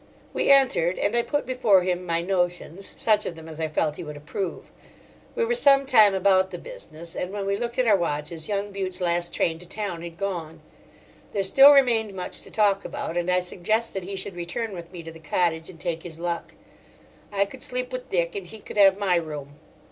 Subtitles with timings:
[0.33, 4.03] We entered, and I put before him my notions—such of them as I felt he
[4.03, 4.71] would approve.
[5.35, 8.71] We were some time about the business, and when we looked at our watches young
[8.71, 10.61] Bute's last train to town had gone.
[11.33, 15.03] There still remained much to talk about, and I suggested he should return with me
[15.03, 16.53] to the cottage and take his luck.
[17.31, 19.59] I could sleep with Dick and he could have my room.